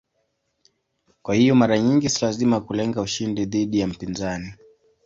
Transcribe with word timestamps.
Kwa 1.21 1.35
hiyo 1.35 1.55
mara 1.55 1.79
nyingi 1.79 2.09
si 2.09 2.25
lazima 2.25 2.61
kulenga 2.61 3.01
ushindi 3.01 3.45
dhidi 3.45 3.79
ya 3.79 3.87
mpinzani. 3.87 4.53